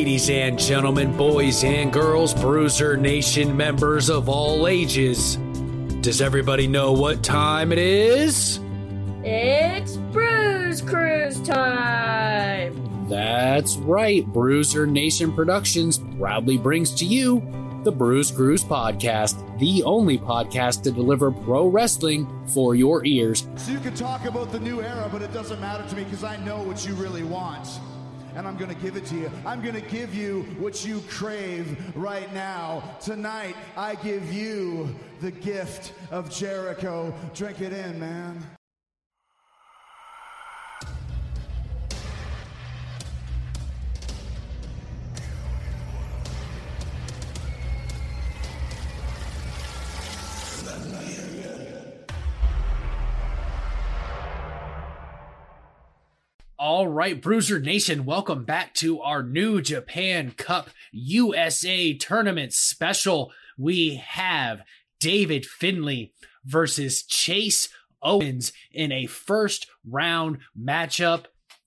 [0.00, 5.36] Ladies and gentlemen, boys and girls, Bruiser Nation members of all ages,
[6.00, 8.60] does everybody know what time it is?
[9.22, 13.08] It's Bruise Cruise time!
[13.10, 14.26] That's right.
[14.26, 17.40] Bruiser Nation Productions proudly brings to you
[17.84, 23.46] the Bruise Cruise Podcast, the only podcast to deliver pro wrestling for your ears.
[23.56, 26.24] So you can talk about the new era, but it doesn't matter to me because
[26.24, 27.68] I know what you really want.
[28.34, 29.30] And I'm going to give it to you.
[29.44, 32.96] I'm going to give you what you crave right now.
[33.00, 37.12] Tonight, I give you the gift of Jericho.
[37.34, 38.59] Drink it in, man.
[56.80, 63.34] All right, Bruiser Nation, welcome back to our New Japan Cup USA Tournament special.
[63.58, 64.62] We have
[64.98, 67.68] David Finlay versus Chase
[68.00, 71.26] Owens in a first round matchup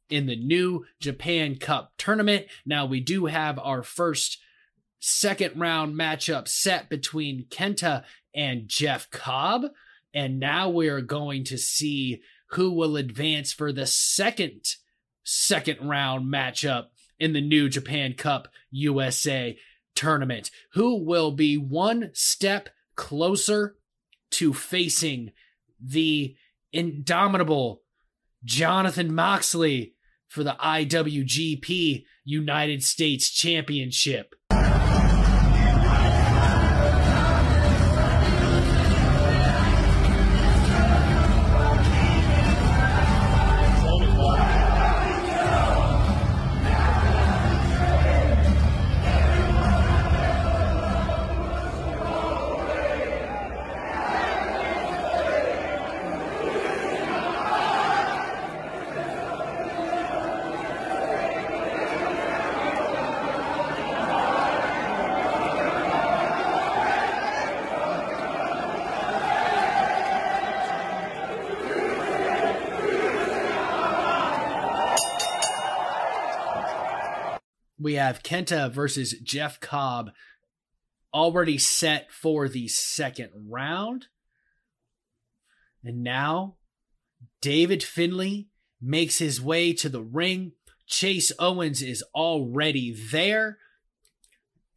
[0.09, 2.47] in the New Japan Cup tournament.
[2.65, 4.39] Now, we do have our first
[4.99, 8.03] second round matchup set between Kenta
[8.33, 9.65] and Jeff Cobb.
[10.11, 14.75] And now we're going to see who will advance for the second
[15.23, 16.85] second round matchup
[17.19, 19.57] in the New Japan Cup USA
[19.95, 20.51] tournament.
[20.73, 23.75] Who will be one step closer
[24.31, 25.31] to facing
[25.79, 26.35] the
[26.71, 27.81] indomitable
[28.43, 29.95] Jonathan Moxley
[30.27, 34.35] for the IWGP United States Championship?
[77.93, 80.09] We have Kenta versus Jeff Cobb
[81.13, 84.07] already set for the second round.
[85.83, 86.55] And now
[87.39, 88.47] David Finlay
[88.81, 90.53] makes his way to the ring.
[90.87, 93.59] Chase Owens is already there.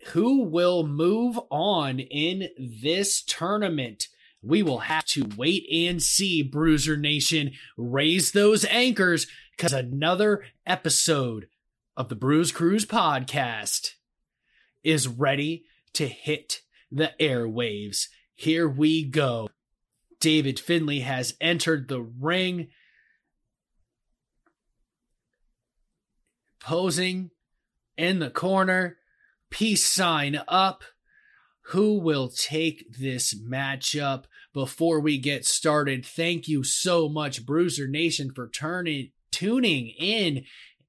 [0.09, 4.09] Who will move on in this tournament?
[4.43, 7.53] We will have to wait and see, Bruiser Nation.
[7.79, 11.47] Raise those anchors because another episode
[11.97, 13.93] of the Bruise Cruise podcast
[14.85, 15.65] is ready
[15.95, 16.61] to hit
[16.93, 18.09] the airwaves.
[18.35, 19.49] Here we go.
[20.21, 22.69] David Finlay has entered the ring,
[26.61, 27.31] posing
[27.97, 28.99] in the corner,
[29.51, 30.83] peace sign up.
[31.71, 36.07] Who will take this matchup before we get started?
[36.07, 40.45] Thank you so much, Bruiser Nation, for turning tuning in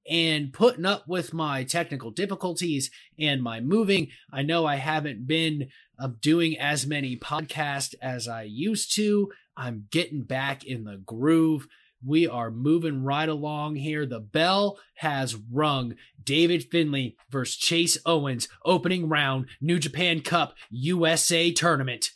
[0.08, 4.08] and putting up with my technical difficulties and my moving.
[4.32, 5.68] I know I haven't been
[5.98, 9.30] uh, doing as many podcasts as I used to.
[9.56, 11.66] I'm getting back in the groove.
[12.04, 14.06] We are moving right along here.
[14.06, 15.94] The bell has rung.
[16.22, 22.10] David Finlay versus Chase Owens, opening round, New Japan Cup USA tournament.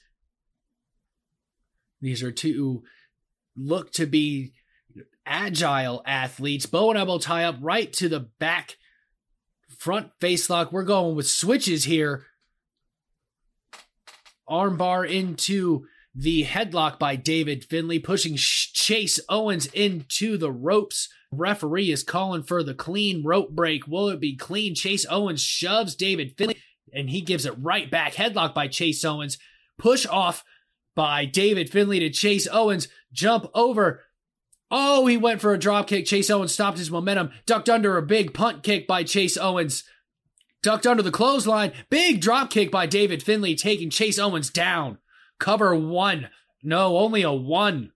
[2.01, 2.85] These are two
[3.57, 4.53] look to be
[5.27, 6.67] agile athletes.
[6.67, 8.77] Bow and elbow tie up right to the back.
[9.79, 10.73] Front face lock.
[10.73, 12.27] We're going with switches here.
[14.49, 21.09] Armbar into the headlock by David Finlay, pushing Chase Owens into the ropes.
[21.31, 23.87] Referee is calling for the clean rope break.
[23.87, 24.75] Will it be clean?
[24.75, 26.57] Chase Owens shoves David Finlay
[26.93, 28.15] and he gives it right back.
[28.15, 29.39] Headlock by Chase Owens.
[29.79, 30.45] Push off
[30.95, 32.89] by David Finlay to Chase Owens.
[33.13, 34.03] Jump over
[34.75, 36.07] Oh, he went for a drop kick.
[36.07, 39.85] Chase Owens stopped his momentum, ducked under a big punt kick by Chase Owens.
[40.63, 41.73] Ducked under the clothesline.
[41.91, 44.97] Big drop kick by David Finlay, taking Chase Owens down.
[45.39, 46.31] Cover one.
[46.63, 47.93] No, only a one.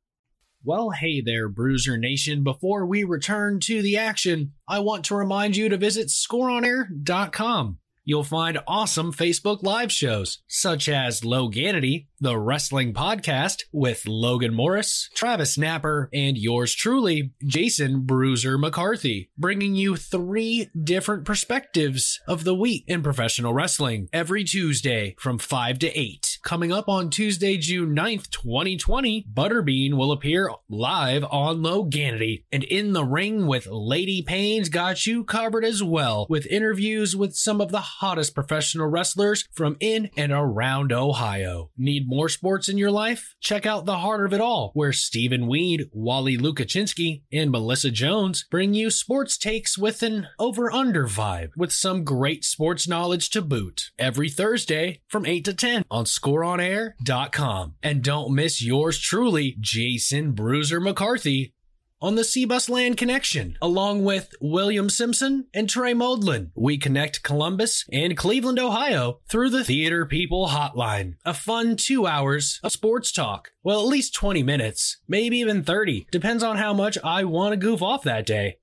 [0.63, 2.43] Well, hey there, Bruiser Nation.
[2.43, 7.79] Before we return to the action, I want to remind you to visit scoreonair.com.
[8.05, 15.11] You'll find awesome Facebook Live shows, such as Loganity, the wrestling podcast with Logan Morris,
[15.15, 22.55] Travis Napper, and yours truly, Jason Bruiser McCarthy, bringing you three different perspectives of the
[22.55, 26.39] week in professional wrestling every Tuesday from 5 to 8.
[26.43, 32.93] Coming up on Tuesday, June 9th, 2020, Butterbean will appear live on Loganity and in
[32.93, 37.71] the ring with Lady Payne's got you covered as well with interviews with some of
[37.71, 41.71] the hottest professional wrestlers from in and around Ohio.
[41.77, 43.35] Need more sports in your life?
[43.41, 48.47] Check out The Heart of It All, where Stephen Weed, Wally Lukaczynski, and Melissa Jones
[48.51, 53.43] bring you sports takes with an over under vibe with some great sports knowledge to
[53.43, 53.91] boot.
[53.99, 57.75] Every Thursday from 8 to 10 on scoreonair.com.
[57.83, 61.55] And don't miss yours truly, Jason Bruiser McCarthy,
[62.01, 66.51] on the Seabus Land Connection, along with William Simpson and Trey Moldlin.
[66.55, 71.15] We connect Columbus and Cleveland, Ohio through the Theater People Hotline.
[71.25, 73.53] A fun two hours of sports talk.
[73.63, 76.07] Well, at least 20 minutes, maybe even 30.
[76.11, 78.59] Depends on how much I want to goof off that day.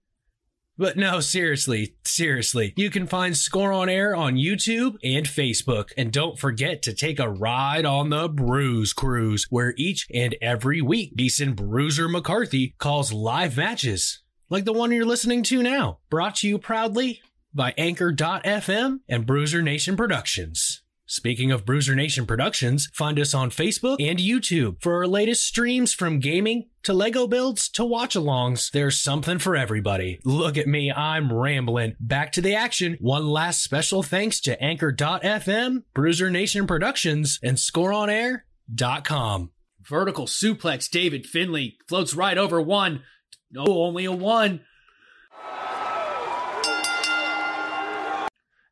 [0.78, 5.92] But no, seriously, seriously, you can find Score on Air on YouTube and Facebook.
[5.98, 10.82] And don't forget to take a ride on the Bruise Cruise, where each and every
[10.82, 16.00] week, decent Bruiser McCarthy calls live matches, like the one you're listening to now.
[16.10, 17.22] Brought to you proudly
[17.54, 20.83] by Anchor.fm and Bruiser Nation Productions.
[21.14, 25.94] Speaking of Bruiser Nation Productions, find us on Facebook and YouTube for our latest streams
[25.94, 28.72] from gaming to Lego builds to watch alongs.
[28.72, 30.20] There's something for everybody.
[30.26, 31.96] Look at me, I'm rambling.
[32.00, 32.98] Back to the action.
[33.00, 39.52] One last special thanks to Anchor.fm, Bruiser Nation Productions, and ScoreOnAir.com.
[39.84, 43.04] Vertical suplex David Finlay floats right over one.
[43.52, 44.62] No, only a one.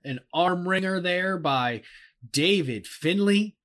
[0.03, 1.81] An arm wringer there by
[2.29, 3.55] David Finlay.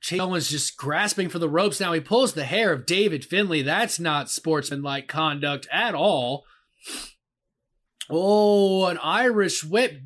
[0.00, 1.92] Chase Owens just grasping for the ropes now.
[1.92, 3.62] He pulls the hair of David Finlay.
[3.62, 6.44] That's not sportsmanlike conduct at all.
[8.08, 10.00] Oh, an Irish whip.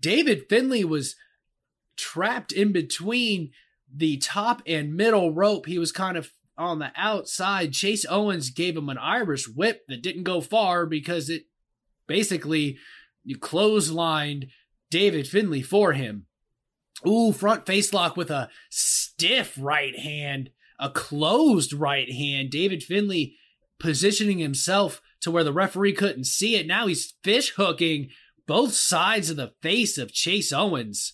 [0.00, 1.16] David Finlay was
[1.96, 3.50] trapped in between
[3.92, 5.66] the top and middle rope.
[5.66, 7.72] He was kind of on the outside.
[7.72, 11.44] Chase Owens gave him an Irish whip that didn't go far because it
[12.06, 12.78] basically
[13.28, 14.48] you clotheslined
[14.90, 16.24] David Finlay for him.
[17.06, 20.48] Ooh, front face lock with a stiff right hand,
[20.80, 22.48] a closed right hand.
[22.50, 23.34] David Finlay
[23.78, 26.66] positioning himself to where the referee couldn't see it.
[26.66, 28.08] Now he's fish hooking
[28.46, 31.12] both sides of the face of Chase Owens.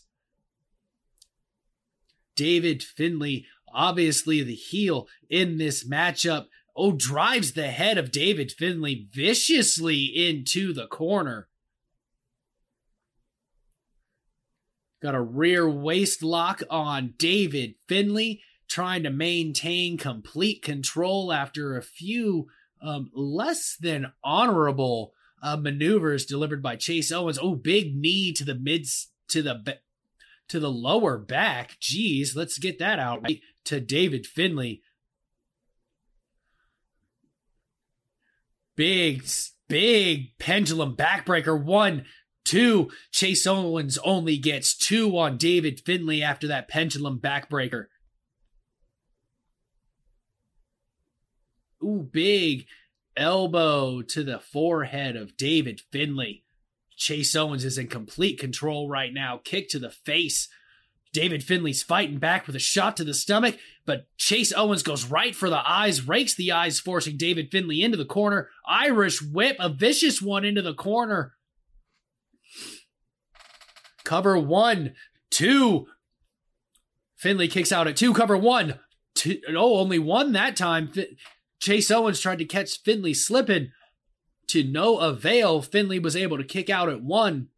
[2.37, 3.45] David Finlay,
[3.75, 10.73] obviously the heel in this matchup, oh, drives the head of David Finlay viciously into
[10.73, 11.49] the corner.
[15.05, 21.83] Got a rear waist lock on David Finlay, trying to maintain complete control after a
[21.83, 22.47] few
[22.81, 27.39] um, less than honorable uh, maneuvers delivered by Chase Owens.
[27.39, 28.87] Oh, big knee to the mid
[29.29, 29.77] to the
[30.49, 31.77] to the lower back.
[31.83, 34.81] Jeez, let's get that out right to David Finlay.
[38.75, 39.27] Big,
[39.69, 41.63] big pendulum backbreaker.
[41.63, 42.07] One,
[42.45, 47.87] Two, Chase Owens only gets two on David Finlay after that pendulum backbreaker.
[51.83, 52.67] Ooh, big
[53.17, 56.43] elbow to the forehead of David Finlay.
[56.97, 59.41] Chase Owens is in complete control right now.
[59.43, 60.49] Kick to the face.
[61.13, 65.35] David Finlay's fighting back with a shot to the stomach, but Chase Owens goes right
[65.35, 68.49] for the eyes, rakes the eyes, forcing David Finlay into the corner.
[68.67, 71.34] Irish whip, a vicious one into the corner.
[74.05, 74.95] Cover one,
[75.31, 75.87] two.
[77.17, 78.13] Finlay kicks out at two.
[78.13, 78.79] Cover one,
[79.15, 79.41] two.
[79.49, 80.93] Oh, only one that time.
[81.59, 83.73] Chase Owens tried to catch Finlay slipping.
[84.49, 87.49] To no avail, Finlay was able to kick out at one.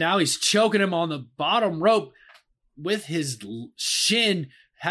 [0.00, 2.14] Now he's choking him on the bottom rope
[2.74, 3.38] with his
[3.76, 4.48] shin.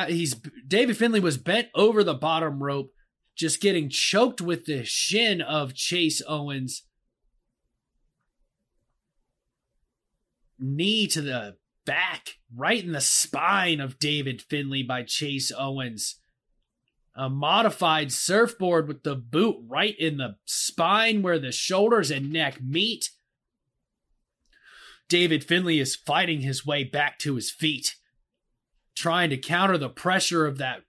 [0.07, 0.35] He's
[0.67, 2.93] David Finlay was bent over the bottom rope,
[3.35, 6.83] just getting choked with the shin of Chase Owens.
[10.59, 16.17] Knee to the back, right in the spine of David Finlay by Chase Owens.
[17.15, 22.61] A modified surfboard with the boot right in the spine where the shoulders and neck
[22.61, 23.09] meet.
[25.09, 27.95] David Finlay is fighting his way back to his feet,
[28.95, 30.83] trying to counter the pressure of that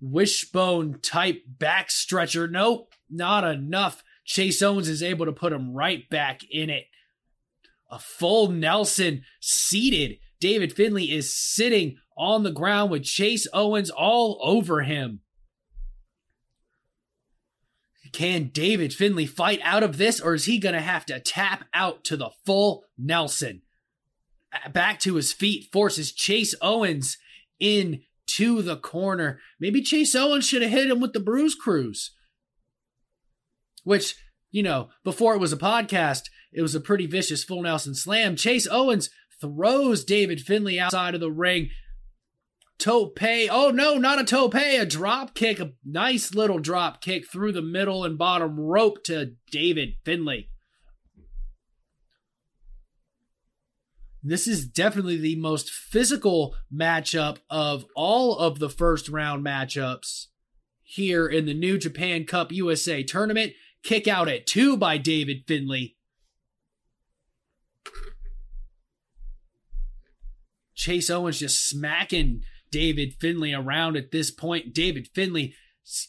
[0.00, 2.46] wishbone type back stretcher.
[2.46, 4.04] Nope, not enough.
[4.24, 6.84] Chase Owens is able to put him right back in it.
[7.90, 10.18] A full Nelson seated.
[10.38, 15.20] David Finlay is sitting on the ground with Chase Owens all over him.
[18.12, 21.64] Can David Finlay fight out of this, or is he going to have to tap
[21.72, 23.62] out to the full Nelson?
[24.72, 27.18] Back to his feet, forces Chase Owens
[27.60, 29.38] in to the corner.
[29.60, 32.12] Maybe Chase Owens should have hit him with the bruise cruise.
[33.84, 34.16] Which,
[34.50, 38.34] you know, before it was a podcast, it was a pretty vicious full Nelson slam.
[38.36, 41.70] Chase Owens throws David Finlay outside of the ring.
[42.80, 43.18] Tope.
[43.22, 47.62] Oh no, not a tope, a drop kick, a nice little drop kick through the
[47.62, 50.48] middle and bottom rope to David Finlay.
[54.22, 60.26] This is definitely the most physical matchup of all of the first round matchups
[60.82, 63.52] here in the New Japan Cup USA tournament.
[63.82, 65.96] Kick out at two by David Finlay.
[70.74, 74.74] Chase Owens just smacking David Finlay around at this point.
[74.74, 75.54] David Finlay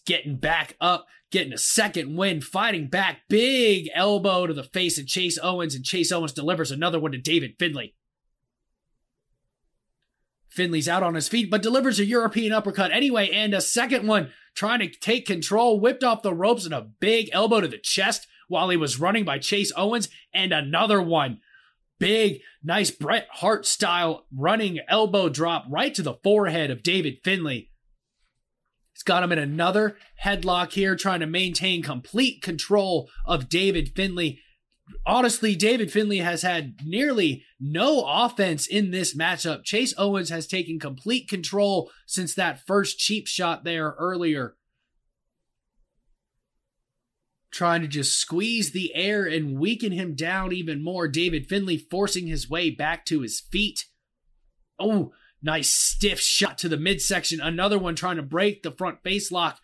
[0.05, 3.21] getting back up, getting a second win, fighting back.
[3.29, 7.17] Big elbow to the face of Chase Owens, and Chase Owens delivers another one to
[7.17, 7.93] David Finlay.
[10.49, 14.31] Finlay's out on his feet, but delivers a European uppercut anyway, and a second one
[14.53, 18.27] trying to take control, whipped off the ropes and a big elbow to the chest
[18.49, 21.39] while he was running by Chase Owens, and another one.
[22.01, 27.69] Big, nice Bret Hart style running elbow drop right to the forehead of David Finlay.
[28.91, 34.39] He's got him in another headlock here, trying to maintain complete control of David Finlay.
[35.05, 39.63] honestly, David Finlay has had nearly no offense in this matchup.
[39.63, 44.55] Chase Owens has taken complete control since that first cheap shot there earlier.
[47.51, 51.07] Trying to just squeeze the air and weaken him down even more.
[51.07, 53.85] David Finlay forcing his way back to his feet.
[54.79, 55.11] Oh,
[55.43, 57.41] nice stiff shot to the midsection.
[57.41, 59.59] Another one trying to break the front face lock.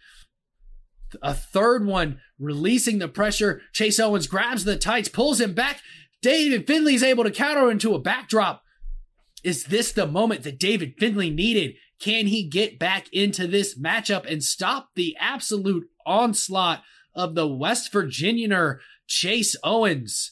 [1.21, 3.61] A third one releasing the pressure.
[3.71, 5.79] Chase Owens grabs the tights, pulls him back.
[6.21, 8.63] David Finlay is able to counter into a backdrop.
[9.43, 11.75] Is this the moment that David Finlay needed?
[11.99, 16.83] Can he get back into this matchup and stop the absolute onslaught
[17.17, 20.31] of the West Virginianer Chase Owens?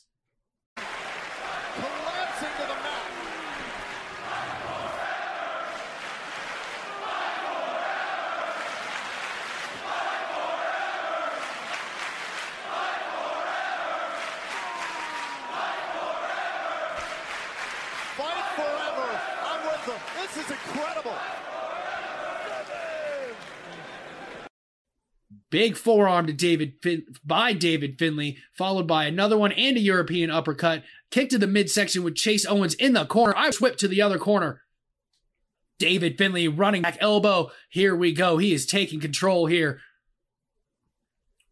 [25.55, 30.29] Big forearm to David fin- by David Finlay, followed by another one and a European
[30.29, 30.83] uppercut.
[31.11, 33.33] Kick to the midsection with Chase Owens in the corner.
[33.37, 34.63] I whip to the other corner.
[35.79, 37.51] David Finlay running back elbow.
[37.69, 38.37] Here we go.
[38.37, 39.79] He is taking control here.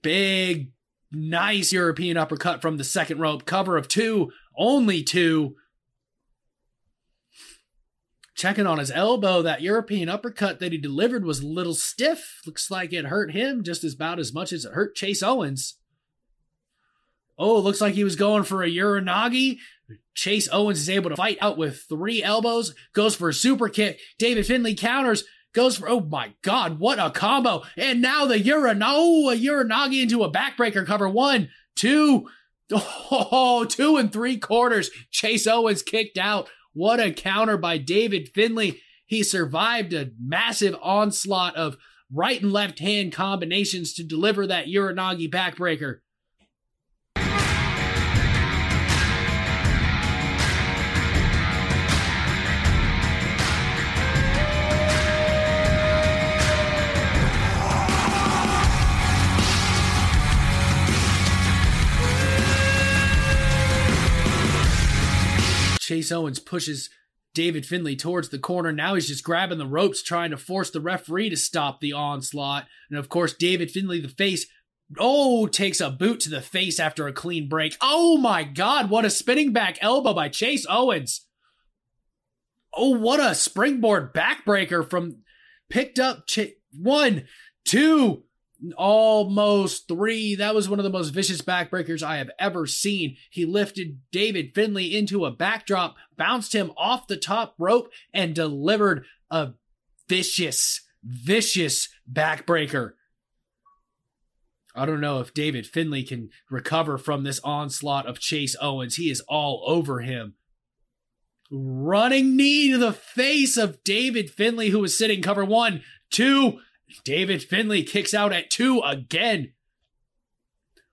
[0.02, 0.74] Big,
[1.10, 3.46] nice European uppercut from the second rope.
[3.46, 5.56] Cover of two, only two.
[8.36, 12.42] Checking on his elbow, that European uppercut that he delivered was a little stiff.
[12.46, 15.78] Looks like it hurt him just about as much as it hurt Chase Owens.
[17.38, 19.58] Oh, looks like he was going for a Uranage.
[20.16, 24.00] Chase Owens is able to fight out with three elbows, goes for a super kick.
[24.18, 25.24] David Finlay counters,
[25.54, 27.64] goes for, oh my God, what a combo.
[27.78, 31.08] And now the Uranage, oh, a Uranage into a backbreaker cover.
[31.08, 32.30] One, two,
[32.72, 34.90] oh, two and three quarters.
[35.12, 36.50] Chase Owens kicked out.
[36.74, 38.80] What a counter by David Finlay.
[39.06, 41.78] He survived a massive onslaught of
[42.12, 46.00] right and left hand combinations to deliver that Uranage backbreaker.
[65.94, 66.90] Chase Owens pushes
[67.36, 68.72] David Finlay towards the corner.
[68.72, 72.66] Now he's just grabbing the ropes, trying to force the referee to stop the onslaught.
[72.90, 74.48] And of course, David Finlay, the face,
[74.98, 77.78] oh, takes a boot to the face after a clean break.
[77.80, 81.28] Oh my God, what a spinning back elbow by Chase Owens.
[82.76, 85.18] Oh, what a springboard backbreaker from
[85.70, 87.28] picked up Ch- one,
[87.66, 88.24] two,
[88.78, 90.36] almost three.
[90.36, 93.18] That was one of the most vicious backbreakers I have ever seen.
[93.30, 99.06] He lifted David Finlay into a backdrop, bounced him off the top rope, and delivered
[99.30, 99.54] a
[100.08, 102.94] vicious, vicious backbreaker.
[104.76, 108.96] I don't know if David Finlay can recover from this onslaught of Chase Owens.
[108.96, 110.36] He is all over him.
[111.52, 116.60] Running knee to the face of David Finlay, who was sitting cover one, two.
[117.04, 119.54] David Finlay kicks out at two again.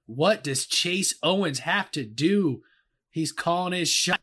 [0.06, 2.62] What does Chase Owens have to do?
[3.10, 4.20] He's calling his shot.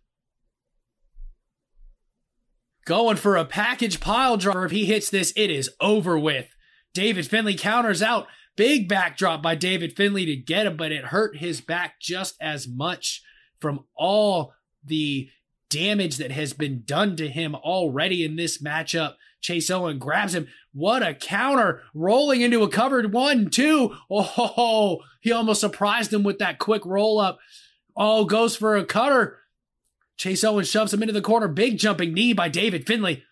[2.85, 4.65] Going for a package pile driver.
[4.65, 6.47] If he hits this, it is over with.
[6.93, 8.27] David Finlay counters out.
[8.55, 12.67] Big backdrop by David Finlay to get him, but it hurt his back just as
[12.67, 13.21] much
[13.59, 14.53] from all
[14.83, 15.29] the
[15.69, 19.15] damage that has been done to him already in this matchup.
[19.41, 20.47] Chase Owen grabs him.
[20.73, 21.83] What a counter!
[21.93, 23.95] Rolling into a covered one, two.
[24.09, 27.39] Oh, he almost surprised him with that quick roll up.
[27.95, 29.39] Oh, goes for a cutter.
[30.17, 31.47] Chase Owen shoves him into the corner.
[31.47, 33.23] Big jumping knee by David Finlay.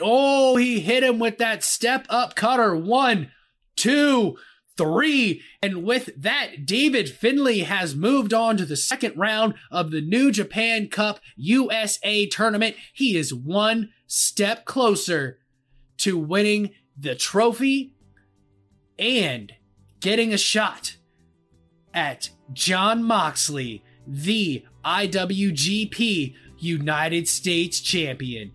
[0.00, 2.74] Oh, he hit him with that step up cutter.
[2.74, 3.30] One,
[3.76, 4.36] two,
[4.76, 5.42] three.
[5.62, 10.30] And with that, David Finlay has moved on to the second round of the New
[10.30, 12.76] Japan Cup USA tournament.
[12.92, 15.38] He is one step closer
[15.98, 17.94] to winning the trophy
[18.98, 19.52] and
[20.00, 20.96] getting a shot
[21.94, 28.52] at Jon Moxley, the IWGP United States Champion.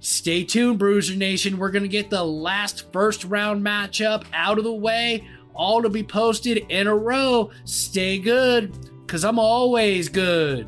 [0.00, 1.58] Stay tuned, Bruiser Nation.
[1.58, 5.26] We're going to get the last first round matchup out of the way,
[5.58, 7.50] all to be posted in a row.
[7.64, 8.72] Stay good,
[9.04, 10.66] because I'm always good.